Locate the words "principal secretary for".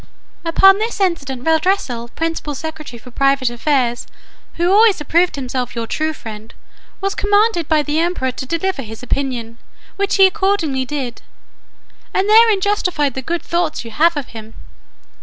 2.15-3.11